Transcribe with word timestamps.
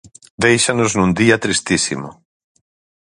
Déixanos 0.43 0.91
nun 0.95 1.11
día 1.19 1.41
tristísimo. 1.45 2.09